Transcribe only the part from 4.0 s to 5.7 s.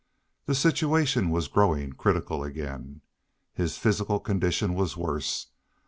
condition was worse.